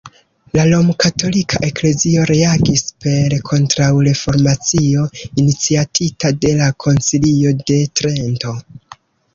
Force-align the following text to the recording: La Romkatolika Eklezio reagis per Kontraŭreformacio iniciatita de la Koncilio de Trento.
La 0.57 0.63
Romkatolika 0.69 1.59
Eklezio 1.67 2.23
reagis 2.31 2.85
per 3.05 3.35
Kontraŭreformacio 3.51 5.07
iniciatita 5.29 6.35
de 6.47 6.57
la 6.63 6.73
Koncilio 6.87 7.55
de 7.63 7.81
Trento. 8.01 8.59